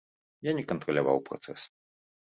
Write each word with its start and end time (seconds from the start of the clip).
Я 0.49 0.55
не 0.61 0.63
кантраляваў 0.71 1.25
працэс. 1.31 1.61